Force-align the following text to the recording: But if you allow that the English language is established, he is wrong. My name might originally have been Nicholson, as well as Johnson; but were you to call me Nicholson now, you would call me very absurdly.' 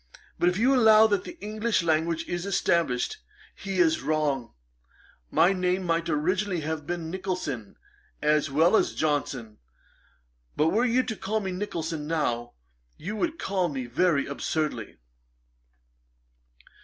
But 0.39 0.49
if 0.49 0.57
you 0.57 0.73
allow 0.73 1.05
that 1.05 1.25
the 1.25 1.37
English 1.41 1.83
language 1.83 2.27
is 2.27 2.47
established, 2.47 3.17
he 3.53 3.77
is 3.77 4.01
wrong. 4.01 4.55
My 5.29 5.53
name 5.53 5.83
might 5.83 6.09
originally 6.09 6.61
have 6.61 6.87
been 6.87 7.11
Nicholson, 7.11 7.75
as 8.19 8.49
well 8.49 8.75
as 8.75 8.95
Johnson; 8.95 9.59
but 10.57 10.69
were 10.69 10.85
you 10.85 11.03
to 11.03 11.15
call 11.15 11.39
me 11.39 11.51
Nicholson 11.51 12.07
now, 12.07 12.53
you 12.97 13.15
would 13.15 13.37
call 13.37 13.69
me 13.69 13.85
very 13.85 14.25
absurdly.' 14.25 14.97